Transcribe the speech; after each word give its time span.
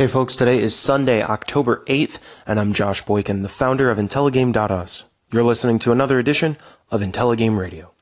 Hey 0.00 0.06
folks, 0.06 0.34
today 0.34 0.58
is 0.62 0.74
Sunday, 0.74 1.22
October 1.22 1.84
8th, 1.86 2.22
and 2.46 2.58
I'm 2.58 2.72
Josh 2.72 3.04
Boykin, 3.04 3.42
the 3.42 3.50
founder 3.50 3.90
of 3.90 3.98
Intelligame.us. 3.98 5.10
You're 5.30 5.42
listening 5.42 5.78
to 5.80 5.92
another 5.92 6.18
edition 6.18 6.56
of 6.90 7.02
Intelligame 7.02 7.58
Radio. 7.58 7.92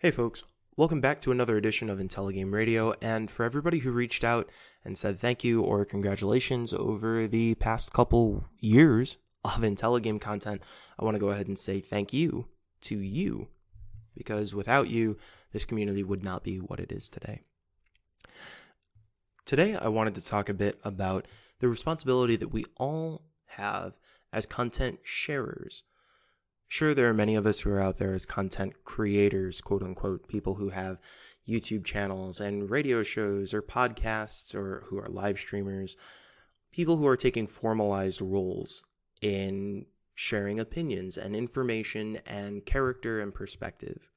Hey 0.00 0.10
folks, 0.10 0.44
welcome 0.76 1.00
back 1.00 1.20
to 1.20 1.30
another 1.30 1.56
edition 1.56 1.88
of 1.88 1.98
Intelligame 1.98 2.52
Radio. 2.52 2.94
And 3.00 3.30
for 3.30 3.44
everybody 3.44 3.78
who 3.78 3.92
reached 3.92 4.24
out 4.24 4.50
and 4.84 4.98
said 4.98 5.20
thank 5.20 5.44
you 5.44 5.62
or 5.62 5.84
congratulations 5.84 6.72
over 6.72 7.28
the 7.28 7.54
past 7.56 7.92
couple 7.92 8.46
years 8.58 9.18
of 9.44 9.60
Intelligame 9.60 10.20
content, 10.20 10.62
I 10.98 11.04
want 11.04 11.14
to 11.14 11.20
go 11.20 11.28
ahead 11.28 11.46
and 11.46 11.58
say 11.58 11.80
thank 11.80 12.12
you 12.12 12.48
to 12.82 12.98
you 12.98 13.48
because 14.16 14.54
without 14.54 14.88
you, 14.88 15.16
this 15.52 15.64
community 15.64 16.02
would 16.02 16.24
not 16.24 16.42
be 16.42 16.56
what 16.58 16.80
it 16.80 16.90
is 16.90 17.08
today. 17.08 17.42
Today, 19.44 19.76
I 19.76 19.88
wanted 19.88 20.16
to 20.16 20.26
talk 20.26 20.48
a 20.48 20.54
bit 20.54 20.80
about 20.82 21.26
the 21.60 21.68
responsibility 21.68 22.34
that 22.36 22.52
we 22.52 22.64
all 22.76 23.22
have 23.46 23.92
as 24.32 24.44
content 24.44 24.98
sharers 25.04 25.84
Sure, 26.74 26.92
there 26.92 27.08
are 27.08 27.14
many 27.14 27.36
of 27.36 27.46
us 27.46 27.60
who 27.60 27.70
are 27.70 27.80
out 27.80 27.98
there 27.98 28.14
as 28.14 28.26
content 28.26 28.82
creators, 28.82 29.60
quote 29.60 29.80
unquote, 29.80 30.26
people 30.26 30.56
who 30.56 30.70
have 30.70 30.98
YouTube 31.46 31.84
channels 31.84 32.40
and 32.40 32.68
radio 32.68 33.04
shows 33.04 33.54
or 33.54 33.62
podcasts 33.62 34.56
or 34.56 34.82
who 34.88 34.98
are 34.98 35.06
live 35.08 35.38
streamers, 35.38 35.96
people 36.72 36.96
who 36.96 37.06
are 37.06 37.16
taking 37.16 37.46
formalized 37.46 38.20
roles 38.20 38.82
in 39.22 39.86
sharing 40.16 40.58
opinions 40.58 41.16
and 41.16 41.36
information 41.36 42.18
and 42.26 42.66
character 42.66 43.20
and 43.20 43.32
perspective. 43.32 44.10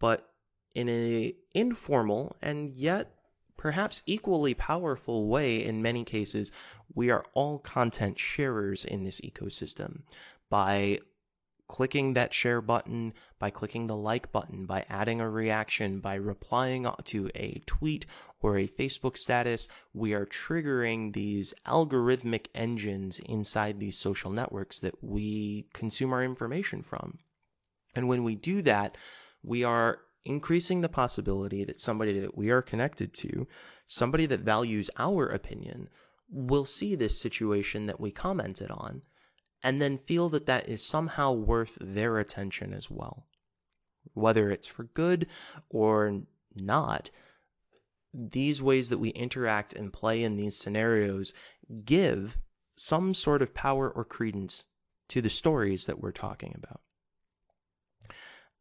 But 0.00 0.28
in 0.74 0.88
a 0.88 1.36
informal 1.54 2.34
and 2.42 2.68
yet 2.68 3.14
perhaps 3.56 4.02
equally 4.06 4.54
powerful 4.54 5.28
way 5.28 5.64
in 5.64 5.80
many 5.80 6.02
cases, 6.02 6.50
we 6.92 7.10
are 7.10 7.24
all 7.32 7.60
content 7.60 8.18
sharers 8.18 8.84
in 8.84 9.04
this 9.04 9.20
ecosystem 9.20 10.00
by 10.50 10.98
clicking 11.68 12.14
that 12.14 12.34
share 12.34 12.60
button, 12.60 13.12
by 13.38 13.50
clicking 13.50 13.86
the 13.86 13.96
like 13.96 14.30
button, 14.32 14.66
by 14.66 14.84
adding 14.88 15.20
a 15.20 15.28
reaction, 15.28 16.00
by 16.00 16.14
replying 16.14 16.86
to 17.04 17.30
a 17.34 17.62
tweet 17.66 18.06
or 18.40 18.56
a 18.56 18.68
Facebook 18.68 19.16
status, 19.16 19.68
we 19.92 20.12
are 20.12 20.26
triggering 20.26 21.12
these 21.12 21.54
algorithmic 21.66 22.46
engines 22.54 23.18
inside 23.20 23.80
these 23.80 23.98
social 23.98 24.30
networks 24.30 24.80
that 24.80 25.02
we 25.02 25.66
consume 25.72 26.12
our 26.12 26.22
information 26.22 26.82
from. 26.82 27.18
And 27.94 28.08
when 28.08 28.24
we 28.24 28.34
do 28.34 28.60
that, 28.62 28.96
we 29.42 29.64
are 29.64 30.00
increasing 30.24 30.80
the 30.80 30.88
possibility 30.88 31.64
that 31.64 31.80
somebody 31.80 32.18
that 32.18 32.36
we 32.36 32.50
are 32.50 32.62
connected 32.62 33.12
to, 33.14 33.46
somebody 33.86 34.26
that 34.26 34.40
values 34.40 34.90
our 34.96 35.28
opinion, 35.28 35.88
will 36.30 36.64
see 36.64 36.94
this 36.94 37.20
situation 37.20 37.86
that 37.86 38.00
we 38.00 38.10
commented 38.10 38.70
on 38.70 39.02
and 39.64 39.80
then 39.80 39.96
feel 39.96 40.28
that 40.28 40.44
that 40.44 40.68
is 40.68 40.84
somehow 40.84 41.32
worth 41.32 41.78
their 41.80 42.18
attention 42.18 42.74
as 42.74 42.90
well. 42.90 43.26
Whether 44.12 44.50
it's 44.50 44.68
for 44.68 44.84
good 44.84 45.26
or 45.70 46.24
not, 46.54 47.10
these 48.12 48.62
ways 48.62 48.90
that 48.90 48.98
we 48.98 49.08
interact 49.08 49.72
and 49.72 49.92
play 49.92 50.22
in 50.22 50.36
these 50.36 50.56
scenarios 50.56 51.32
give 51.84 52.38
some 52.76 53.14
sort 53.14 53.40
of 53.40 53.54
power 53.54 53.90
or 53.90 54.04
credence 54.04 54.64
to 55.08 55.22
the 55.22 55.30
stories 55.30 55.86
that 55.86 56.00
we're 56.00 56.12
talking 56.12 56.54
about. 56.54 56.82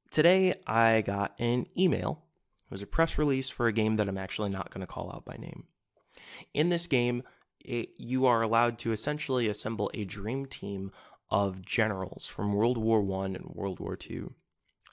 Today, 0.09 0.55
I 0.66 1.01
got 1.01 1.35
an 1.38 1.66
email. 1.78 2.23
It 2.66 2.72
was 2.72 2.81
a 2.81 2.88
press 2.88 3.17
release 3.17 3.49
for 3.49 3.67
a 3.67 3.73
game 3.73 3.95
that 3.95 4.07
I'm 4.07 4.17
actually 4.17 4.51
not 4.51 4.72
going 4.72 4.81
to 4.81 4.88
call 4.88 5.11
out 5.11 5.25
by 5.25 5.35
name. 5.38 5.66
In 6.53 6.69
this 6.69 6.88
game, 6.88 7.23
it, 7.63 7.90
you 7.97 8.25
are 8.25 8.41
allowed 8.41 8.78
to 8.79 8.91
essentially 8.91 9.47
assemble 9.47 9.90
a 9.94 10.06
dream 10.06 10.46
team 10.46 10.91
of 11.29 11.66
generals 11.66 12.28
from 12.28 12.53
World 12.53 12.78
War 12.78 13.01
One 13.01 13.35
and 13.35 13.46
World 13.47 13.79
War 13.79 13.96
Two. 13.96 14.34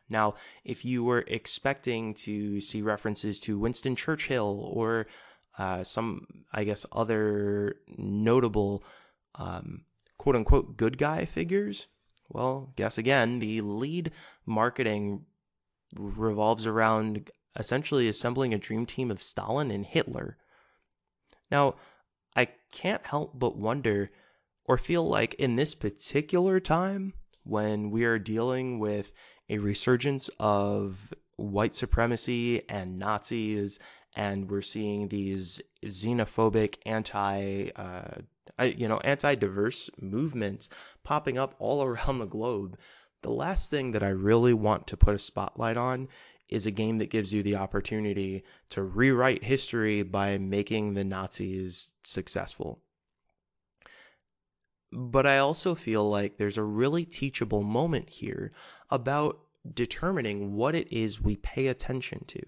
Now, 0.08 0.34
if 0.64 0.84
you 0.84 1.04
were 1.04 1.24
expecting 1.28 2.14
to 2.14 2.60
see 2.60 2.82
references 2.82 3.38
to 3.40 3.58
Winston 3.58 3.94
Churchill 3.94 4.68
or 4.72 5.06
uh, 5.56 5.84
some, 5.84 6.26
I 6.52 6.64
guess, 6.64 6.84
other 6.90 7.76
notable 7.96 8.82
um, 9.36 9.84
quote 10.18 10.36
unquote 10.36 10.76
good 10.76 10.98
guy 10.98 11.24
figures, 11.24 11.86
well, 12.28 12.72
guess 12.76 12.98
again, 12.98 13.38
the 13.38 13.60
lead 13.60 14.10
marketing 14.46 15.26
revolves 15.96 16.66
around 16.66 17.30
essentially 17.56 18.08
assembling 18.08 18.54
a 18.54 18.58
dream 18.58 18.86
team 18.86 19.10
of 19.10 19.22
Stalin 19.22 19.70
and 19.70 19.84
Hitler. 19.84 20.36
Now, 21.50 21.74
I 22.36 22.48
can't 22.72 23.04
help 23.06 23.38
but 23.38 23.56
wonder 23.56 24.10
or 24.66 24.78
feel 24.78 25.04
like 25.04 25.34
in 25.34 25.56
this 25.56 25.74
particular 25.74 26.60
time 26.60 27.14
when 27.42 27.90
we 27.90 28.04
are 28.04 28.18
dealing 28.18 28.78
with 28.78 29.12
a 29.48 29.58
resurgence 29.58 30.30
of 30.38 31.12
white 31.36 31.74
supremacy 31.74 32.62
and 32.68 32.98
Nazis, 32.98 33.78
and 34.16 34.50
we're 34.50 34.62
seeing 34.62 35.08
these 35.08 35.60
xenophobic, 35.84 36.76
anti, 36.86 37.70
uh, 37.74 38.22
you 38.62 38.86
know, 38.86 38.98
anti-diverse 38.98 39.90
movements 40.00 40.68
popping 41.02 41.38
up 41.38 41.54
all 41.58 41.82
around 41.84 42.18
the 42.18 42.26
globe. 42.26 42.78
The 43.22 43.30
last 43.30 43.70
thing 43.70 43.92
that 43.92 44.02
I 44.02 44.08
really 44.08 44.54
want 44.54 44.86
to 44.88 44.96
put 44.96 45.14
a 45.14 45.18
spotlight 45.18 45.76
on 45.76 46.08
is 46.50 46.66
a 46.66 46.70
game 46.70 46.98
that 46.98 47.10
gives 47.10 47.32
you 47.32 47.42
the 47.42 47.56
opportunity 47.56 48.44
to 48.70 48.82
rewrite 48.82 49.44
history 49.44 50.02
by 50.02 50.38
making 50.38 50.94
the 50.94 51.04
Nazis 51.04 51.94
successful. 52.02 52.82
But 54.92 55.26
I 55.26 55.38
also 55.38 55.74
feel 55.74 56.08
like 56.08 56.36
there's 56.36 56.58
a 56.58 56.64
really 56.64 57.04
teachable 57.04 57.62
moment 57.62 58.10
here 58.10 58.50
about 58.90 59.38
determining 59.72 60.54
what 60.54 60.74
it 60.74 60.92
is 60.92 61.20
we 61.20 61.36
pay 61.36 61.68
attention 61.68 62.24
to. 62.26 62.40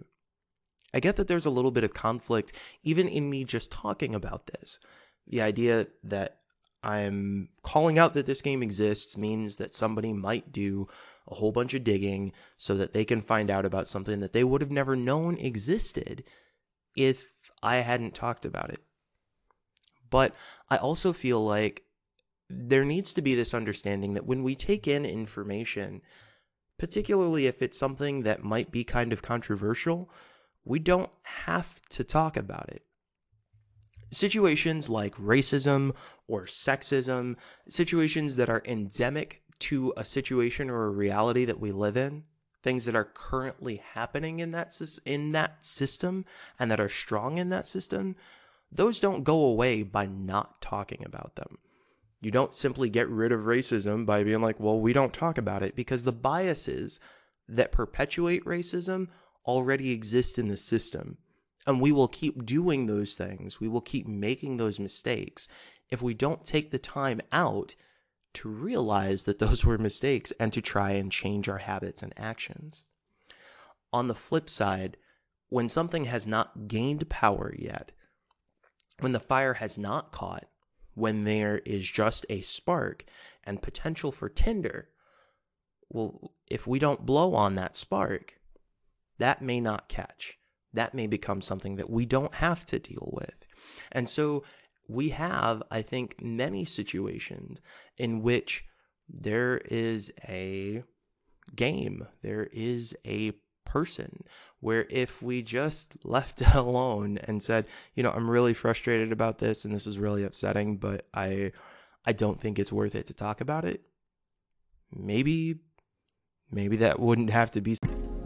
I 0.95 1.01
get 1.01 1.17
that 1.17 1.29
there's 1.29 1.47
a 1.47 1.51
little 1.51 1.71
bit 1.71 1.85
of 1.85 1.95
conflict 1.95 2.53
even 2.83 3.09
in 3.09 3.31
me 3.31 3.45
just 3.45 3.71
talking 3.71 4.15
about 4.15 4.49
this. 4.49 4.79
The 5.27 5.41
idea 5.41 5.87
that 6.05 6.42
I'm 6.83 7.49
calling 7.63 7.99
out 7.99 8.15
that 8.15 8.27
this 8.27 8.43
game 8.43 8.63
exists 8.63 9.17
means 9.17 9.57
that 9.59 9.75
somebody 9.75 10.13
might 10.13 10.53
do 10.53 10.89
a 11.29 11.35
whole 11.35 11.53
bunch 11.53 11.75
of 11.75 11.85
digging 11.85 12.33
so 12.57 12.75
that 12.75 12.93
they 12.93 13.05
can 13.05 13.23
find 13.23 13.51
out 13.51 13.65
about 13.65 13.89
something 13.89 14.21
that 14.21 14.33
they 14.33 14.43
would 14.43 14.61
have 14.61 14.71
never 14.71 14.97
known 14.97 15.37
existed 15.39 16.25
if 16.97 17.33
I 17.63 17.77
hadn't 17.77 18.15
talked 18.15 18.45
about 18.45 18.71
it. 18.71 18.81
But 20.11 20.35
I 20.71 20.77
also 20.77 21.13
feel 21.13 21.45
like 21.45 21.85
there 22.51 22.85
needs 22.85 23.15
to 23.15 23.23
be 23.23 23.35
this 23.35 23.55
understanding 23.55 24.15
that 24.15 24.27
when 24.27 24.43
we 24.43 24.55
take 24.55 24.87
in 24.87 25.07
information, 25.07 26.03
particularly 26.79 27.47
if 27.47 27.63
it's 27.63 27.79
something 27.79 28.25
that 28.25 28.43
might 28.43 28.71
be 28.71 28.85
kind 28.85 29.13
of 29.13 29.23
controversial, 29.23 30.11
we 30.65 30.79
don't 30.79 31.11
have 31.23 31.81
to 31.91 32.05
talk 32.05 32.37
about 32.37 32.69
it. 32.69 32.83
Situations 34.13 34.91
like 34.91 35.15
racism 35.17 35.95
or 36.29 36.45
sexism, 36.45 37.37
situations 37.69 38.37
that 38.37 38.51
are 38.51 38.63
endemic 38.67 39.43
to 39.59 39.93
a 39.97 40.05
situation 40.05 40.69
or 40.69 40.85
a 40.85 40.91
reality 40.91 41.45
that 41.47 41.59
we 41.59 41.73
live 41.73 41.97
in, 41.97 42.25
things 42.63 42.85
that 42.85 42.95
are 42.95 43.11
currently 43.15 43.77
happening 43.95 44.39
in 44.39 44.51
that 44.51 44.79
in 45.07 45.33
that 45.33 45.65
system 45.65 46.25
and 46.59 46.71
that 46.71 46.81
are 46.81 46.89
strong 46.89 47.39
in 47.39 47.49
that 47.49 47.67
system, 47.67 48.15
those 48.71 49.01
don't 49.01 49.25
go 49.25 49.45
away 49.47 49.83
by 49.83 50.07
not 50.07 50.61
talking 50.61 51.03
about 51.05 51.37
them. 51.37 51.59
You 52.21 52.31
don't 52.31 52.55
simply 52.55 52.91
get 52.91 53.09
rid 53.09 53.33
of 53.33 53.41
racism 53.41 54.07
by 54.07 54.23
being 54.25 54.41
like, 54.41 54.61
well, 54.61 54.81
we 54.81 54.93
don't 54.93 55.13
talk 55.13 55.39
about 55.39 55.63
it 55.63 55.75
because 55.75 56.05
the 56.05 56.13
biases 56.13 57.01
that 57.49 57.73
perpetuate 57.73 58.45
racism 58.45 59.09
already 59.47 59.91
exist 59.91 60.39
in 60.39 60.49
the 60.49 60.57
system. 60.57 61.19
And 61.67 61.81
we 61.81 61.93
will 61.93 62.09
keep 62.09 62.45
doing 62.45 62.87
those 62.87 63.15
things. 63.15 63.61
We 63.61 63.69
will 63.69 63.81
keep 63.81 64.07
making 64.07 64.57
those 64.57 64.81
mistakes 64.81 65.49
if 65.91 66.03
we 66.03 66.15
don't 66.15 66.45
take 66.45 66.71
the 66.71 66.79
time 66.79 67.21
out 67.31 67.77
to 68.35 68.49
realize 68.49 69.25
that 69.25 69.39
those 69.39 69.65
were 69.65 69.79
mistakes 69.79 70.33
and 70.41 70.53
to 70.53 70.63
try 70.63 70.93
and 70.93 71.13
change 71.13 71.49
our 71.49 71.59
habits 71.59 72.03
and 72.03 72.13
actions. 72.17 72.85
On 73.93 74.09
the 74.09 74.15
flip 74.15 74.49
side, 74.49 74.97
when 75.51 75.69
something 75.69 76.07
has 76.07 76.27
not 76.27 76.67
gained 76.67 77.09
power 77.11 77.55
yet, 77.57 77.93
when 79.01 79.13
the 79.13 79.21
fire 79.21 79.55
has 79.55 79.77
not 79.77 80.13
caught, 80.13 80.47
when 80.95 81.25
there 81.25 81.59
is 81.59 81.89
just 81.89 82.25
a 82.31 82.41
spark 82.41 83.05
and 83.45 83.63
potential 83.63 84.13
for 84.13 84.29
tinder, 84.29 84.89
well, 85.91 86.33
if 86.51 86.67
we 86.67 86.79
don't 86.79 87.05
blow 87.05 87.35
on 87.35 87.55
that 87.57 87.77
spark, 87.77 88.41
that 89.19 89.43
may 89.43 89.61
not 89.61 89.89
catch. 89.89 90.39
That 90.75 90.95
may 90.95 91.07
become 91.07 91.41
something 91.41 91.77
that 91.77 91.91
we 91.91 92.07
don't 92.07 92.35
have 92.37 92.65
to 92.67 92.79
deal 92.79 93.11
with. 93.13 93.47
And 93.91 94.09
so 94.09 94.45
we 94.89 95.11
have, 95.11 95.63
I 95.71 95.83
think, 95.83 96.23
many 96.23 96.65
situations 96.65 97.61
in 97.97 98.23
which 98.23 98.65
there 99.09 99.59
is 99.59 100.13
a 100.29 100.83
game, 101.55 102.07
there 102.23 102.49
is 102.53 102.97
a 103.07 103.33
person 103.65 104.25
where 104.61 104.87
if 104.91 105.23
we 105.23 105.43
just 105.43 105.97
left 106.05 106.41
it 106.41 106.55
alone 106.55 107.19
and 107.25 107.43
said, 107.43 107.67
you 107.95 108.03
know, 108.03 108.11
I'm 108.11 108.31
really 108.31 108.55
frustrated 108.55 109.13
about 109.13 109.39
this 109.39 109.65
and 109.65 109.75
this 109.75 109.87
is 109.87 109.99
really 109.99 110.25
upsetting, 110.25 110.77
but 110.77 111.07
I 111.15 111.53
I 112.05 112.13
don't 112.13 112.41
think 112.41 112.59
it's 112.59 112.73
worth 112.73 112.95
it 112.95 113.07
to 113.07 113.15
talk 113.15 113.41
about 113.41 113.65
it. 113.65 113.83
Maybe 114.95 115.61
maybe 116.51 116.77
that 116.77 117.01
wouldn't 117.01 117.31
have 117.31 117.51
to 117.53 117.61
be 117.61 117.77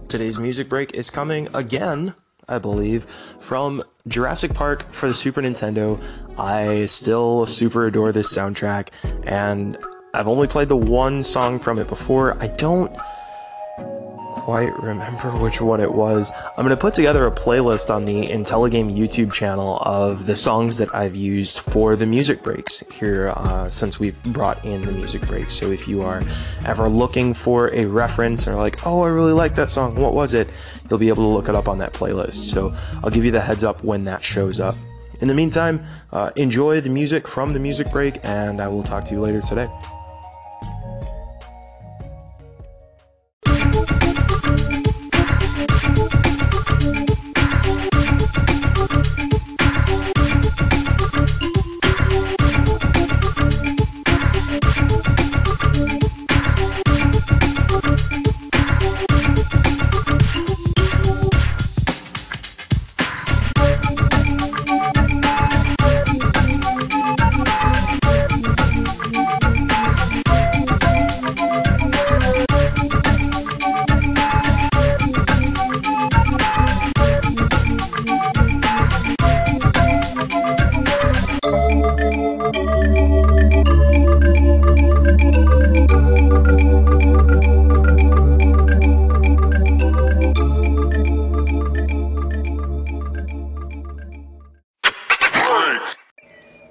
Today's 0.08 0.38
music 0.38 0.69
break 0.69 0.94
is 0.94 1.10
coming 1.10 1.48
again 1.52 2.14
I 2.48 2.58
believe, 2.58 3.04
from 3.04 3.82
Jurassic 4.06 4.54
Park 4.54 4.93
for 4.93 5.08
the 5.08 5.14
Super 5.14 5.43
Nintendo. 5.43 6.00
I 6.38 6.87
still 6.87 7.46
super 7.46 7.87
adore 7.87 8.12
this 8.12 8.32
soundtrack, 8.34 8.88
and 9.25 9.76
I've 10.14 10.28
only 10.28 10.46
played 10.46 10.69
the 10.69 10.76
one 10.76 11.22
song 11.22 11.58
from 11.58 11.78
it 11.78 11.88
before. 11.88 12.37
I 12.40 12.46
don't 12.46 12.96
quite 14.46 14.81
remember 14.81 15.31
which 15.43 15.60
one 15.60 15.81
it 15.81 15.93
was. 15.93 16.31
I'm 16.56 16.64
going 16.64 16.69
to 16.69 16.76
put 16.76 16.94
together 16.94 17.26
a 17.26 17.32
playlist 17.32 17.93
on 17.93 18.04
the 18.04 18.28
IntelliGame 18.28 18.96
YouTube 18.96 19.32
channel 19.32 19.78
of 19.78 20.26
the 20.26 20.37
songs 20.37 20.76
that 20.76 20.94
I've 20.94 21.16
used 21.16 21.58
for 21.58 21.96
the 21.96 22.06
music 22.06 22.44
breaks 22.44 22.78
here 22.93 23.32
uh, 23.34 23.69
since 23.69 23.98
we've 23.98 24.22
brought 24.22 24.64
in 24.64 24.82
the 24.82 24.93
music 24.93 25.22
breaks. 25.22 25.52
So 25.52 25.72
if 25.72 25.88
you 25.88 26.02
are 26.02 26.22
ever 26.64 26.88
looking 26.88 27.34
for 27.34 27.75
a 27.75 27.87
reference 27.87 28.46
or 28.46 28.54
like, 28.54 28.87
oh, 28.87 29.02
I 29.02 29.08
really 29.08 29.32
like 29.32 29.56
that 29.56 29.69
song, 29.69 29.96
what 29.96 30.14
was 30.14 30.32
it? 30.32 30.48
You'll 30.88 31.00
be 31.00 31.08
able 31.08 31.25
to 31.25 31.34
look 31.34 31.48
it 31.48 31.56
up 31.56 31.66
on 31.66 31.78
that 31.78 31.93
playlist. 31.93 32.52
So 32.52 32.72
I'll 33.02 33.10
give 33.10 33.25
you 33.25 33.32
the 33.32 33.40
heads 33.40 33.64
up 33.64 33.82
when 33.82 34.04
that 34.04 34.22
shows 34.22 34.60
up. 34.60 34.76
In 35.20 35.26
the 35.26 35.34
meantime, 35.34 35.84
uh, 36.12 36.31
enjoy 36.37 36.81
the 36.81 36.90
music 36.90 37.26
from 37.26 37.52
the 37.52 37.58
music 37.58 37.90
break, 37.90 38.20
and 38.22 38.60
I 38.60 38.69
will 38.69 38.84
talk 38.84 39.06
to 39.06 39.14
you 39.14 39.20
later 39.20 39.40
today. 39.40 39.66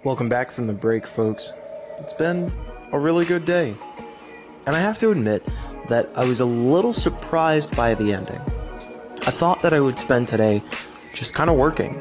Welcome 0.05 0.29
back 0.29 0.51
from 0.51 0.67
the 0.67 0.73
break, 0.73 1.07
folks. 1.07 1.51
It's 1.97 2.13
been 2.13 2.51
a 2.91 2.99
really 2.99 3.25
good 3.25 3.43
day. 3.43 3.75
And 4.67 4.75
I 4.75 4.79
have 4.79 4.99
to 4.99 5.09
admit 5.09 5.43
that 5.89 6.11
I 6.13 6.25
was 6.25 6.39
a 6.39 6.45
little 6.45 6.93
surprised 6.93 7.75
by 7.75 7.95
the 7.95 8.13
ending. 8.13 8.39
I 9.25 9.31
thought 9.31 9.63
that 9.63 9.73
I 9.73 9.79
would 9.79 9.97
spend 9.97 10.27
today 10.27 10.61
just 11.15 11.33
kind 11.33 11.49
of 11.49 11.55
working. 11.55 11.99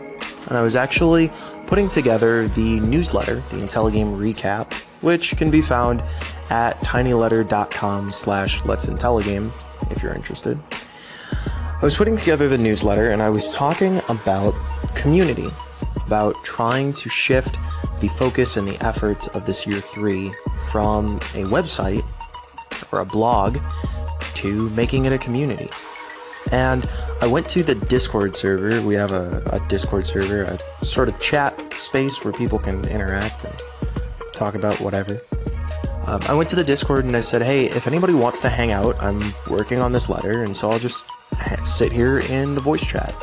And 0.49 0.59
I 0.59 0.61
was 0.61 0.77
actually 0.77 1.31
putting 1.67 1.89
together 1.89 2.47
the 2.49 2.79
newsletter, 2.81 3.37
the 3.37 3.57
IntelliGame 3.57 4.19
Recap, 4.19 4.75
which 5.03 5.39
can 5.39 5.51
be 5.51 5.63
found 5.63 6.03
at 6.51 6.79
tinyletter.com 6.81 8.13
slash 8.13 8.63
let's 8.67 8.85
IntelliGame 8.85 9.51
if 9.91 10.03
you're 10.03 10.13
interested. 10.13 10.61
I 11.33 11.81
was 11.81 11.97
putting 11.97 12.19
together 12.19 12.49
the 12.49 12.59
newsletter 12.59 13.13
and 13.13 13.23
I 13.23 13.31
was 13.31 13.55
talking 13.55 14.03
about 14.11 14.55
community, 14.95 15.51
about 16.05 16.35
trying 16.45 16.93
to 16.93 17.09
shift 17.09 17.57
the 18.01 18.09
focus 18.09 18.57
and 18.57 18.67
the 18.67 18.83
efforts 18.85 19.29
of 19.29 19.47
this 19.47 19.67
year 19.67 19.81
three 19.81 20.33
from 20.69 21.17
a 21.35 21.45
website 21.45 22.05
or 22.93 23.01
a 23.01 23.05
blog 23.05 23.59
to 24.35 24.69
making 24.71 25.05
it 25.05 25.13
a 25.13 25.19
community. 25.19 25.69
And 26.53 26.89
I 27.21 27.27
went 27.27 27.49
to 27.51 27.63
the 27.63 27.75
Discord 27.75 28.37
server. 28.37 28.81
We 28.87 28.95
have 28.95 29.13
a, 29.13 29.43
a, 29.53 29.61
Discord 29.69 30.05
server, 30.05 30.43
a 30.43 30.85
sort 30.85 31.09
of 31.09 31.19
chat 31.19 31.73
space 31.73 32.25
where 32.25 32.33
people 32.33 32.59
can 32.59 32.85
interact 32.89 33.45
and 33.45 33.55
talk 34.33 34.55
about 34.55 34.81
whatever. 34.81 35.21
Um, 36.07 36.21
I 36.29 36.35
went 36.35 36.51
to 36.51 36.57
the 36.57 36.65
Discord 36.65 37.07
and 37.07 37.17
I 37.17 37.23
said, 37.23 37.43
hey, 37.43 37.65
if 37.65 37.87
anybody 37.87 38.13
wants 38.13 38.43
to 38.43 38.51
hang 38.51 38.73
out, 38.73 39.03
I'm 39.03 39.21
working 39.49 39.79
on 39.79 39.93
this 39.93 40.11
letter, 40.11 40.43
and 40.43 40.55
so 40.55 40.71
I'll 40.71 40.79
just 40.79 41.07
sit 41.65 41.93
here 41.93 42.19
in 42.19 42.55
the 42.55 42.61
voice 42.61 42.85
chat. 42.85 43.15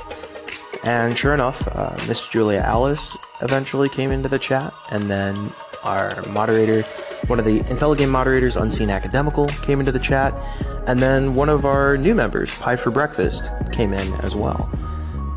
And 0.84 1.16
sure 1.16 1.36
enough, 1.36 1.68
uh, 1.68 1.96
Miss 2.08 2.28
Julia 2.28 2.60
Alice 2.60 3.16
eventually 3.42 3.90
came 3.90 4.12
into 4.12 4.30
the 4.30 4.40
chat, 4.40 4.74
and 4.92 5.10
then 5.10 5.52
our 5.84 6.22
moderator, 6.28 6.84
one 7.28 7.40
of 7.40 7.46
the 7.46 7.62
IntelliGame 7.62 8.10
moderators, 8.10 8.58
Unseen 8.58 8.90
Academical, 8.90 9.48
came 9.64 9.80
into 9.80 9.92
the 9.92 10.00
chat, 10.00 10.34
and 10.88 11.00
then 11.00 11.36
one 11.36 11.50
of 11.50 11.66
our 11.66 11.98
new 11.98 12.16
members, 12.16 12.54
Pie 12.56 12.76
for 12.76 12.92
Breakfast, 12.92 13.52
came 13.72 13.94
in 13.94 14.14
as 14.22 14.36
well. 14.36 14.70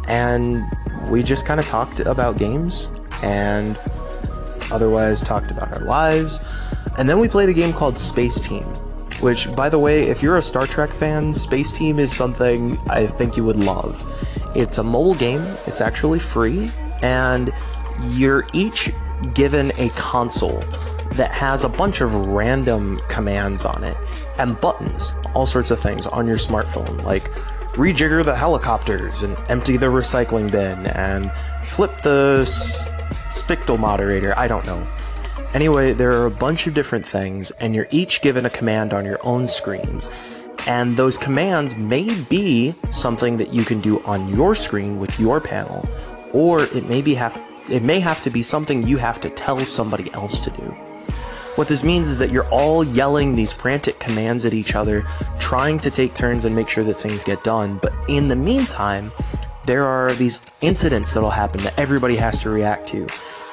And 0.09 0.62
we 1.09 1.23
just 1.23 1.47
kind 1.47 1.61
of 1.61 1.67
talked 1.67 2.01
about 2.01 2.39
games 2.39 2.89
and 3.23 3.79
otherwise 4.71 5.23
talked 5.23 5.50
about 5.50 5.73
our 5.77 5.85
lives. 5.85 6.41
And 6.99 7.09
then 7.09 7.19
we 7.19 7.29
played 7.29 7.49
a 7.49 7.55
game 7.55 7.73
called 7.73 7.99
Space 7.99 8.41
Team, 8.41 8.65
which, 9.21 9.55
by 9.57 9.69
the 9.69 9.79
way, 9.79 10.05
if 10.05 10.23
you're 10.23 10.37
a 10.37 10.43
Star 10.43 10.67
Trek 10.67 10.91
fan, 10.91 11.35
Space 11.35 11.73
Team 11.73 11.99
is 11.99 12.15
something 12.15 12.77
I 12.89 13.07
think 13.07 13.37
you 13.37 13.45
would 13.45 13.57
love. 13.57 14.03
It's 14.55 14.79
a 14.79 14.83
mobile 14.83 15.15
game, 15.15 15.43
it's 15.67 15.81
actually 15.81 16.21
free, 16.21 16.71
and 17.02 17.52
you're 18.11 18.47
each 18.53 18.93
given 19.35 19.73
a 19.79 19.89
console 19.91 20.63
that 21.13 21.31
has 21.31 21.65
a 21.65 21.69
bunch 21.69 22.01
of 22.01 22.15
random 22.27 23.01
commands 23.09 23.65
on 23.65 23.85
it 23.85 23.97
and 24.39 24.61
buttons, 24.61 25.13
all 25.35 25.47
sorts 25.47 25.71
of 25.71 25.79
things 25.79 26.07
on 26.07 26.27
your 26.27 26.37
smartphone, 26.37 27.03
like 27.05 27.25
rejigger 27.75 28.25
the 28.25 28.35
helicopters 28.35 29.23
and 29.23 29.37
empty 29.49 29.77
the 29.77 29.87
recycling 29.87 30.51
bin 30.51 30.87
and 30.89 31.31
flip 31.63 31.97
the 32.03 32.41
s- 32.43 32.89
spictal 33.31 33.79
moderator. 33.79 34.37
I 34.37 34.49
don't 34.49 34.67
know. 34.67 34.87
Anyway, 35.55 35.93
there 35.93 36.13
are 36.13 36.27
a 36.27 36.31
bunch 36.31 36.67
of 36.67 36.75
different 36.75 37.07
things, 37.07 37.53
and 37.53 37.75
you're 37.75 37.87
each 37.93 38.21
given 38.23 38.45
a 38.45 38.51
command 38.51 38.93
on 38.93 39.05
your 39.05 39.21
own 39.23 39.47
screens. 39.47 40.11
And 40.67 40.97
those 40.97 41.17
commands 41.17 41.77
may 41.77 42.13
be 42.25 42.75
something 42.91 43.37
that 43.37 43.53
you 43.53 43.65
can 43.65 43.81
do 43.81 44.03
on 44.05 44.29
your 44.29 44.55
screen 44.57 44.99
with 44.99 45.21
your 45.21 45.41
panel, 45.41 45.89
or 46.33 46.63
it 46.63 46.89
may 46.89 47.03
be 47.03 47.15
have 47.15 47.41
it 47.68 47.83
may 47.83 48.00
have 48.00 48.21
to 48.23 48.30
be 48.30 48.42
something 48.42 48.87
you 48.87 48.99
have 48.99 49.21
to 49.23 49.30
tell 49.30 49.59
somebody 49.64 50.12
else 50.12 50.42
to 50.44 50.50
do. 50.50 50.76
What 51.56 51.68
this 51.68 51.85
means 51.85 52.09
is 52.09 52.18
that 52.18 52.33
you're 52.33 52.49
all 52.50 52.83
yelling 52.83 53.37
these 53.37 53.52
frantic 53.52 54.00
commands 54.00 54.44
at 54.44 54.52
each 54.52 54.75
other, 54.75 55.04
trying 55.38 55.78
to 55.80 55.90
take 55.90 56.14
turns 56.14 56.44
and 56.44 56.54
make 56.54 56.68
sure 56.68 56.83
that 56.85 56.94
things 56.94 57.23
get 57.23 57.44
done. 57.44 57.78
But 57.80 57.92
in 58.09 58.26
the 58.28 58.37
meantime, 58.37 59.12
there 59.64 59.85
are 59.85 60.12
these 60.12 60.44
incidents 60.61 61.14
that'll 61.14 61.30
happen 61.30 61.62
that 61.62 61.78
everybody 61.78 62.16
has 62.16 62.40
to 62.40 62.50
react 62.50 62.88
to. 62.88 63.06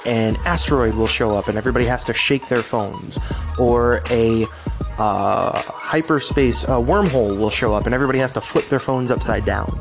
An 0.08 0.36
asteroid 0.46 0.96
will 0.96 1.08
show 1.08 1.38
up 1.38 1.48
and 1.48 1.58
everybody 1.58 1.86
has 1.86 2.04
to 2.06 2.14
shake 2.14 2.48
their 2.48 2.64
phones, 2.64 3.20
or 3.60 4.02
a 4.10 4.48
uh, 4.98 5.62
hyperspace 5.62 6.68
uh, 6.68 6.78
wormhole 6.78 7.38
will 7.38 7.52
show 7.52 7.74
up 7.74 7.86
and 7.86 7.94
everybody 7.94 8.18
has 8.18 8.34
to 8.34 8.42
flip 8.42 8.66
their 8.66 8.80
phones 8.80 9.12
upside 9.12 9.46
down 9.46 9.80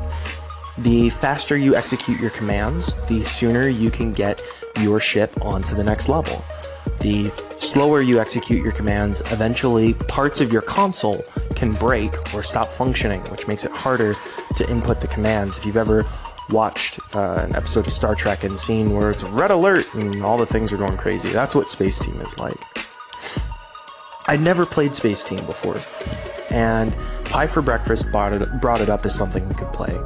the 0.83 1.09
faster 1.09 1.57
you 1.57 1.75
execute 1.75 2.19
your 2.19 2.31
commands, 2.31 2.95
the 3.07 3.23
sooner 3.23 3.67
you 3.67 3.91
can 3.91 4.13
get 4.13 4.41
your 4.79 4.99
ship 4.99 5.31
onto 5.45 5.75
the 5.75 5.83
next 5.83 6.09
level. 6.09 6.43
The 6.99 7.29
slower 7.57 8.01
you 8.01 8.19
execute 8.19 8.63
your 8.63 8.71
commands, 8.71 9.21
eventually 9.31 9.93
parts 9.93 10.41
of 10.41 10.51
your 10.51 10.61
console 10.61 11.23
can 11.55 11.71
break 11.73 12.33
or 12.33 12.43
stop 12.43 12.67
functioning, 12.69 13.21
which 13.25 13.47
makes 13.47 13.63
it 13.65 13.71
harder 13.71 14.15
to 14.55 14.69
input 14.69 15.01
the 15.01 15.07
commands. 15.07 15.57
If 15.57 15.65
you've 15.65 15.77
ever 15.77 16.05
watched 16.49 16.99
uh, 17.15 17.45
an 17.47 17.55
episode 17.55 17.85
of 17.85 17.93
Star 17.93 18.15
Trek 18.15 18.43
and 18.43 18.59
seen 18.59 18.93
where 18.93 19.09
it's 19.09 19.23
red 19.23 19.51
alert 19.51 19.93
and 19.93 20.23
all 20.23 20.37
the 20.37 20.45
things 20.45 20.71
are 20.71 20.77
going 20.77 20.97
crazy, 20.97 21.29
that's 21.29 21.53
what 21.53 21.67
Space 21.67 21.99
Team 21.99 22.19
is 22.21 22.37
like. 22.37 22.57
I'd 24.27 24.41
never 24.41 24.65
played 24.65 24.93
Space 24.93 25.23
Team 25.23 25.45
before, 25.45 25.79
and 26.51 26.95
Pie 27.25 27.47
for 27.47 27.61
Breakfast 27.61 28.11
brought 28.11 28.33
it, 28.33 28.61
brought 28.61 28.81
it 28.81 28.89
up 28.89 29.05
as 29.05 29.15
something 29.15 29.47
we 29.47 29.55
could 29.55 29.71
play. 29.73 29.99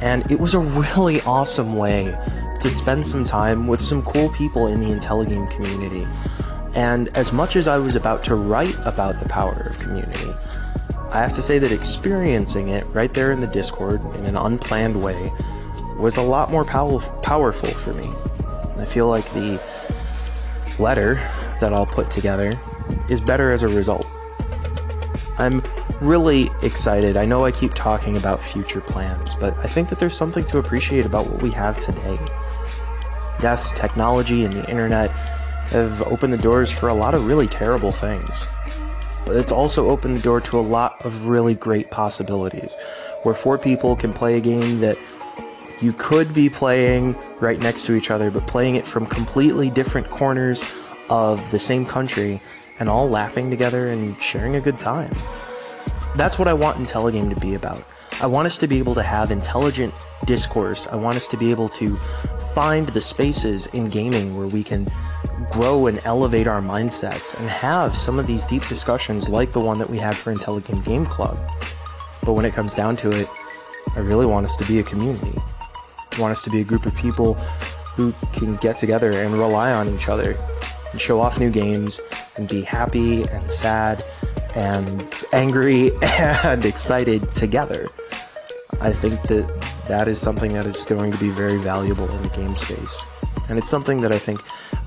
And 0.00 0.30
it 0.30 0.40
was 0.40 0.54
a 0.54 0.60
really 0.60 1.20
awesome 1.22 1.76
way 1.76 2.14
to 2.60 2.70
spend 2.70 3.06
some 3.06 3.24
time 3.24 3.66
with 3.66 3.80
some 3.80 4.02
cool 4.02 4.30
people 4.30 4.66
in 4.66 4.80
the 4.80 4.88
IntelliGame 4.88 5.50
community. 5.50 6.06
And 6.74 7.08
as 7.16 7.32
much 7.32 7.56
as 7.56 7.66
I 7.66 7.78
was 7.78 7.96
about 7.96 8.22
to 8.24 8.36
write 8.36 8.76
about 8.84 9.18
the 9.20 9.28
power 9.28 9.70
of 9.70 9.78
community, 9.78 10.30
I 11.10 11.20
have 11.20 11.32
to 11.34 11.42
say 11.42 11.58
that 11.58 11.72
experiencing 11.72 12.68
it 12.68 12.84
right 12.88 13.12
there 13.12 13.32
in 13.32 13.40
the 13.40 13.46
Discord 13.46 14.00
in 14.14 14.26
an 14.26 14.36
unplanned 14.36 15.02
way 15.02 15.32
was 15.98 16.16
a 16.16 16.22
lot 16.22 16.50
more 16.50 16.64
pow- 16.64 17.00
powerful 17.22 17.70
for 17.70 17.92
me. 17.92 18.08
I 18.80 18.84
feel 18.84 19.08
like 19.08 19.24
the 19.32 19.60
letter 20.78 21.14
that 21.60 21.72
I'll 21.72 21.86
put 21.86 22.10
together 22.10 22.54
is 23.08 23.20
better 23.20 23.50
as 23.50 23.62
a 23.62 23.68
result. 23.68 24.06
I'm 25.40 25.62
really 26.00 26.50
excited. 26.62 27.16
I 27.16 27.24
know 27.24 27.46
I 27.46 27.50
keep 27.50 27.72
talking 27.72 28.18
about 28.18 28.40
future 28.40 28.82
plans, 28.82 29.34
but 29.34 29.56
I 29.58 29.66
think 29.66 29.88
that 29.88 29.98
there's 29.98 30.16
something 30.16 30.44
to 30.46 30.58
appreciate 30.58 31.06
about 31.06 31.28
what 31.28 31.42
we 31.42 31.50
have 31.52 31.80
today. 31.80 32.18
Yes, 33.42 33.72
technology 33.78 34.44
and 34.44 34.52
the 34.52 34.68
internet 34.68 35.10
have 35.70 36.02
opened 36.02 36.34
the 36.34 36.38
doors 36.38 36.70
for 36.70 36.90
a 36.90 36.94
lot 36.94 37.14
of 37.14 37.26
really 37.26 37.46
terrible 37.46 37.90
things, 37.90 38.48
but 39.24 39.34
it's 39.34 39.50
also 39.50 39.88
opened 39.88 40.14
the 40.14 40.20
door 40.20 40.42
to 40.42 40.58
a 40.58 40.60
lot 40.60 41.02
of 41.06 41.26
really 41.26 41.54
great 41.54 41.90
possibilities 41.90 42.76
where 43.22 43.34
four 43.34 43.56
people 43.56 43.96
can 43.96 44.12
play 44.12 44.36
a 44.36 44.40
game 44.42 44.80
that 44.80 44.98
you 45.80 45.94
could 45.94 46.34
be 46.34 46.50
playing 46.50 47.16
right 47.38 47.58
next 47.60 47.86
to 47.86 47.94
each 47.94 48.10
other, 48.10 48.30
but 48.30 48.46
playing 48.46 48.74
it 48.74 48.84
from 48.84 49.06
completely 49.06 49.70
different 49.70 50.10
corners 50.10 50.62
of 51.08 51.50
the 51.50 51.58
same 51.58 51.86
country 51.86 52.42
and 52.80 52.88
all 52.88 53.08
laughing 53.08 53.50
together 53.50 53.88
and 53.88 54.20
sharing 54.20 54.56
a 54.56 54.60
good 54.60 54.78
time. 54.78 55.12
That's 56.16 56.38
what 56.38 56.48
I 56.48 56.54
want 56.54 56.78
IntelliGame 56.78 57.32
to 57.32 57.40
be 57.40 57.54
about. 57.54 57.84
I 58.20 58.26
want 58.26 58.46
us 58.46 58.58
to 58.58 58.66
be 58.66 58.78
able 58.78 58.94
to 58.96 59.02
have 59.02 59.30
intelligent 59.30 59.94
discourse. 60.24 60.88
I 60.88 60.96
want 60.96 61.16
us 61.16 61.28
to 61.28 61.36
be 61.36 61.50
able 61.50 61.68
to 61.70 61.96
find 62.54 62.88
the 62.88 63.00
spaces 63.00 63.66
in 63.68 63.88
gaming 63.88 64.36
where 64.36 64.48
we 64.48 64.64
can 64.64 64.86
grow 65.50 65.86
and 65.86 66.00
elevate 66.04 66.46
our 66.46 66.60
mindsets 66.60 67.38
and 67.38 67.48
have 67.48 67.96
some 67.96 68.18
of 68.18 68.26
these 68.26 68.46
deep 68.46 68.66
discussions 68.66 69.28
like 69.28 69.52
the 69.52 69.60
one 69.60 69.78
that 69.78 69.88
we 69.88 69.98
had 69.98 70.16
for 70.16 70.34
IntelliGame 70.34 70.84
Game 70.84 71.06
Club. 71.06 71.38
But 72.24 72.34
when 72.34 72.44
it 72.44 72.52
comes 72.52 72.74
down 72.74 72.96
to 72.96 73.10
it, 73.10 73.28
I 73.96 74.00
really 74.00 74.26
want 74.26 74.44
us 74.44 74.56
to 74.56 74.64
be 74.66 74.80
a 74.80 74.82
community. 74.82 75.38
I 76.12 76.20
want 76.20 76.32
us 76.32 76.42
to 76.44 76.50
be 76.50 76.60
a 76.60 76.64
group 76.64 76.86
of 76.86 76.94
people 76.96 77.34
who 77.94 78.12
can 78.32 78.56
get 78.56 78.76
together 78.76 79.12
and 79.12 79.32
rely 79.34 79.72
on 79.72 79.88
each 79.88 80.08
other 80.08 80.36
and 80.92 81.00
show 81.00 81.20
off 81.20 81.38
new 81.38 81.50
games 81.50 82.00
and 82.40 82.48
be 82.48 82.62
happy 82.62 83.24
and 83.24 83.50
sad 83.50 84.02
and 84.56 85.06
angry 85.32 85.90
and 86.44 86.64
excited 86.64 87.32
together. 87.34 87.86
I 88.80 88.92
think 88.92 89.20
that 89.24 89.46
that 89.88 90.08
is 90.08 90.18
something 90.18 90.54
that 90.54 90.64
is 90.64 90.82
going 90.84 91.12
to 91.12 91.18
be 91.18 91.28
very 91.28 91.58
valuable 91.58 92.08
in 92.10 92.22
the 92.22 92.30
game 92.30 92.56
space. 92.56 93.04
And 93.50 93.58
it's 93.58 93.68
something 93.68 94.00
that 94.00 94.10
I 94.10 94.18
think 94.18 94.40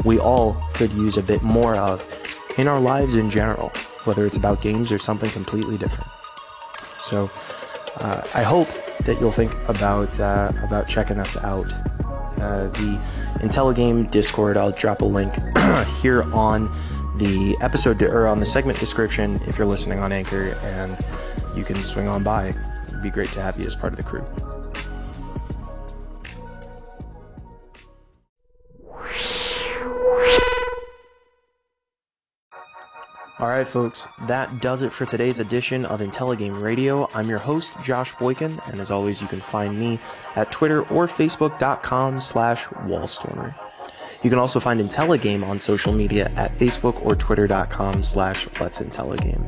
we 0.04 0.18
all 0.18 0.54
could 0.74 0.92
use 0.94 1.18
a 1.18 1.24
bit 1.24 1.44
more 1.44 1.76
of 1.76 2.08
in 2.58 2.68
our 2.68 2.80
lives 2.80 3.16
in 3.16 3.30
general, 3.30 3.70
whether 4.06 4.26
it's 4.26 4.38
about 4.38 4.62
games 4.62 4.92
or 4.92 4.98
something 4.98 5.30
completely 5.30 5.78
different. 5.78 6.10
So 6.98 7.30
uh, 7.98 8.22
I 8.34 8.42
hope 8.42 8.68
that 9.06 9.20
you'll 9.20 9.32
think 9.32 9.54
about 9.68 10.20
uh, 10.20 10.52
about 10.64 10.88
checking 10.88 11.20
us 11.20 11.38
out. 11.38 11.72
Uh, 12.42 12.68
the 12.70 13.00
IntelliGame 13.42 14.10
Discord. 14.10 14.58
I'll 14.58 14.72
drop 14.72 15.02
a 15.02 15.06
link 15.06 15.34
here 16.02 16.24
on 16.34 16.70
the 17.18 17.56
episode 17.62 18.02
or 18.02 18.28
on 18.28 18.40
the 18.40 18.46
segment 18.46 18.80
description 18.80 19.40
if 19.48 19.58
you're 19.58 19.68
listening 19.68 20.00
on 20.00 20.12
Anchor, 20.12 20.58
and 20.64 20.98
you 21.56 21.64
can 21.64 21.76
swing 21.78 22.08
on 22.08 22.24
by. 22.24 22.56
It'd 22.88 23.04
be 23.04 23.10
great 23.10 23.30
to 23.30 23.42
have 23.42 23.60
you 23.60 23.66
as 23.66 23.76
part 23.76 23.94
of 23.94 23.98
the 23.98 24.04
crew. 24.04 24.26
All 33.40 33.50
right, 33.50 33.68
folks, 33.68 34.08
that 34.28 34.62
does 34.62 34.84
it 34.84 34.94
for 34.94 35.06
today's 35.06 35.42
edition 35.42 35.84
of 35.86 36.00
IntelliGame 36.00 36.62
Radio. 36.62 37.10
I'm 37.14 37.28
your 37.28 37.40
host, 37.40 37.74
Josh 37.84 38.14
Boykin, 38.14 38.62
and 38.68 38.80
as 38.80 38.90
always, 38.90 39.22
you 39.22 39.28
can 39.28 39.42
find 39.42 39.78
me 39.78 40.00
at 40.38 40.50
Twitter 40.50 40.84
or 40.84 41.08
Facebook.com 41.08 42.22
slash 42.22 42.68
Wallstormer. 42.68 43.54
You 44.24 44.30
can 44.30 44.40
also 44.40 44.60
find 44.60 44.80
IntelliGame 44.80 45.44
on 45.44 45.60
social 45.60 45.92
media 45.92 46.32
at 46.36 46.52
Facebook 46.52 47.06
or 47.06 47.16
Twitter.com 47.16 48.02
slash 48.02 48.48
Let's 48.60 48.82
IntelliGame. 48.82 49.46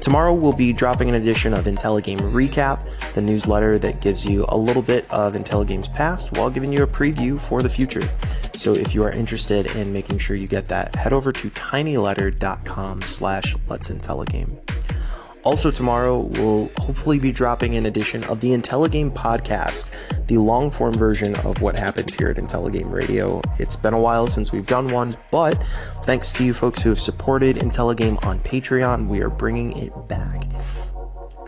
Tomorrow 0.00 0.32
we'll 0.32 0.54
be 0.54 0.72
dropping 0.72 1.10
an 1.10 1.16
edition 1.16 1.52
of 1.52 1.66
IntelliGame 1.66 2.32
Recap, 2.32 3.12
the 3.12 3.20
newsletter 3.20 3.78
that 3.80 4.00
gives 4.00 4.24
you 4.24 4.46
a 4.48 4.56
little 4.56 4.80
bit 4.80 5.10
of 5.10 5.34
IntelliGame's 5.34 5.88
past 5.88 6.32
while 6.32 6.48
giving 6.48 6.72
you 6.72 6.82
a 6.82 6.86
preview 6.86 7.38
for 7.38 7.62
the 7.62 7.68
future. 7.68 8.08
So 8.54 8.72
if 8.72 8.94
you 8.94 9.04
are 9.04 9.10
interested 9.10 9.66
in 9.76 9.92
making 9.92 10.18
sure 10.18 10.36
you 10.36 10.46
get 10.46 10.68
that, 10.68 10.94
head 10.94 11.12
over 11.12 11.32
to 11.32 11.50
tinyletter.com 11.50 13.02
slash 13.02 13.54
Let's 13.68 13.88
IntelliGame. 13.88 14.69
Also, 15.42 15.70
tomorrow, 15.70 16.18
we'll 16.18 16.70
hopefully 16.76 17.18
be 17.18 17.32
dropping 17.32 17.74
an 17.74 17.86
edition 17.86 18.22
of 18.24 18.40
the 18.40 18.50
IntelliGame 18.50 19.10
podcast, 19.10 19.90
the 20.26 20.36
long 20.36 20.70
form 20.70 20.92
version 20.92 21.34
of 21.36 21.62
what 21.62 21.76
happens 21.76 22.14
here 22.14 22.28
at 22.28 22.36
IntelliGame 22.36 22.90
Radio. 22.90 23.40
It's 23.58 23.76
been 23.76 23.94
a 23.94 24.00
while 24.00 24.26
since 24.26 24.52
we've 24.52 24.66
done 24.66 24.90
one, 24.90 25.14
but 25.30 25.54
thanks 26.04 26.30
to 26.32 26.44
you 26.44 26.52
folks 26.52 26.82
who 26.82 26.90
have 26.90 27.00
supported 27.00 27.56
IntelliGame 27.56 28.22
on 28.24 28.38
Patreon, 28.40 29.08
we 29.08 29.20
are 29.20 29.30
bringing 29.30 29.76
it 29.78 29.92
back. 30.08 30.44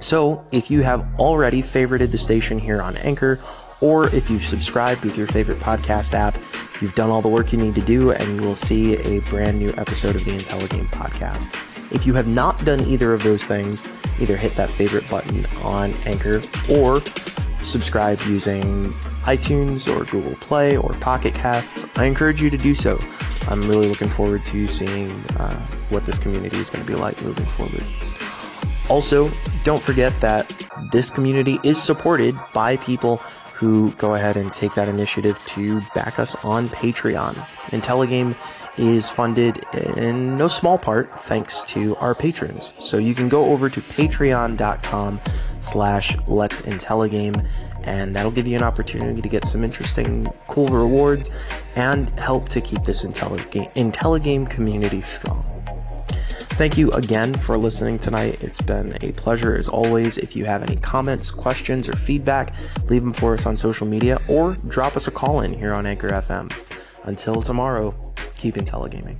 So, 0.00 0.44
if 0.52 0.70
you 0.70 0.82
have 0.82 1.06
already 1.18 1.60
favorited 1.60 2.10
the 2.10 2.18
station 2.18 2.58
here 2.58 2.80
on 2.80 2.96
Anchor, 2.96 3.38
or 3.82 4.06
if 4.14 4.30
you've 4.30 4.42
subscribed 4.42 5.04
with 5.04 5.18
your 5.18 5.26
favorite 5.26 5.58
podcast 5.58 6.14
app, 6.14 6.38
you've 6.80 6.94
done 6.94 7.10
all 7.10 7.20
the 7.20 7.28
work 7.28 7.52
you 7.52 7.58
need 7.58 7.74
to 7.74 7.82
do, 7.82 8.12
and 8.12 8.36
you 8.36 8.42
will 8.42 8.54
see 8.54 8.96
a 8.96 9.20
brand 9.28 9.58
new 9.58 9.74
episode 9.76 10.16
of 10.16 10.24
the 10.24 10.30
IntelliGame 10.30 10.86
podcast. 10.86 11.71
If 11.92 12.06
you 12.06 12.14
have 12.14 12.26
not 12.26 12.64
done 12.64 12.80
either 12.80 13.12
of 13.12 13.22
those 13.22 13.44
things, 13.44 13.86
either 14.18 14.36
hit 14.36 14.56
that 14.56 14.70
favorite 14.70 15.08
button 15.10 15.46
on 15.62 15.92
Anchor 16.06 16.40
or 16.70 17.02
subscribe 17.62 18.20
using 18.22 18.92
iTunes 19.24 19.86
or 19.86 20.04
Google 20.06 20.34
Play 20.36 20.76
or 20.76 20.94
Pocket 20.94 21.34
Casts. 21.34 21.86
I 21.96 22.06
encourage 22.06 22.40
you 22.40 22.50
to 22.50 22.56
do 22.56 22.74
so. 22.74 22.98
I'm 23.48 23.60
really 23.62 23.88
looking 23.88 24.08
forward 24.08 24.44
to 24.46 24.66
seeing 24.66 25.10
uh, 25.36 25.60
what 25.90 26.06
this 26.06 26.18
community 26.18 26.56
is 26.56 26.70
going 26.70 26.84
to 26.84 26.90
be 26.90 26.96
like 26.96 27.20
moving 27.22 27.46
forward. 27.46 27.84
Also, 28.88 29.30
don't 29.62 29.82
forget 29.82 30.18
that 30.20 30.68
this 30.90 31.10
community 31.10 31.58
is 31.62 31.80
supported 31.80 32.36
by 32.52 32.76
people 32.78 33.22
who 33.62 33.92
go 33.92 34.16
ahead 34.16 34.36
and 34.36 34.52
take 34.52 34.74
that 34.74 34.88
initiative 34.88 35.38
to 35.46 35.80
back 35.94 36.18
us 36.18 36.34
on 36.44 36.68
Patreon. 36.68 37.34
IntelliGame 37.70 38.36
is 38.76 39.08
funded 39.08 39.64
in 39.96 40.36
no 40.36 40.48
small 40.48 40.76
part 40.76 41.16
thanks 41.20 41.62
to 41.62 41.94
our 41.96 42.12
patrons. 42.12 42.66
So 42.84 42.98
you 42.98 43.14
can 43.14 43.28
go 43.28 43.44
over 43.52 43.70
to 43.70 43.80
patreon.com 43.80 45.20
slash 45.60 46.18
let's 46.26 46.62
intelligame 46.62 47.48
and 47.84 48.16
that'll 48.16 48.32
give 48.32 48.48
you 48.48 48.56
an 48.56 48.64
opportunity 48.64 49.22
to 49.22 49.28
get 49.28 49.46
some 49.46 49.62
interesting, 49.62 50.26
cool 50.48 50.68
rewards 50.68 51.30
and 51.76 52.10
help 52.18 52.48
to 52.48 52.60
keep 52.60 52.82
this 52.82 53.04
IntelliGame, 53.04 53.72
IntelliGame 53.74 54.50
community 54.50 55.02
strong. 55.02 55.44
Thank 56.54 56.76
you 56.76 56.92
again 56.92 57.34
for 57.34 57.56
listening 57.56 57.98
tonight. 57.98 58.42
It's 58.42 58.60
been 58.60 58.96
a 59.00 59.12
pleasure 59.12 59.56
as 59.56 59.68
always. 59.68 60.18
If 60.18 60.36
you 60.36 60.44
have 60.44 60.62
any 60.62 60.76
comments, 60.76 61.30
questions, 61.30 61.88
or 61.88 61.96
feedback, 61.96 62.54
leave 62.88 63.02
them 63.02 63.12
for 63.12 63.32
us 63.32 63.46
on 63.46 63.56
social 63.56 63.86
media 63.86 64.20
or 64.28 64.54
drop 64.68 64.94
us 64.94 65.08
a 65.08 65.10
call 65.10 65.40
in 65.40 65.54
here 65.54 65.72
on 65.72 65.86
Anchor 65.86 66.10
FM. 66.10 66.52
Until 67.04 67.42
tomorrow, 67.42 68.14
keep 68.36 68.54
intelligaming. 68.54 69.16